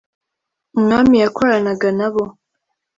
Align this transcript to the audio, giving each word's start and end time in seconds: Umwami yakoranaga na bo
Umwami 0.77 1.15
yakoranaga 1.23 1.89
na 1.97 2.07
bo 2.13 2.23